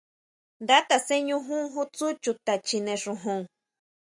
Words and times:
Nda 0.63 0.77
taseñujun 0.89 1.63
ju 1.73 1.83
tsú 1.93 2.07
chuta 2.23 2.53
chjine 2.67 2.95
xojon. 3.03 3.41